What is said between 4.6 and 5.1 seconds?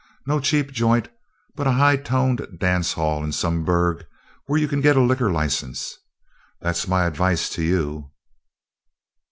can get a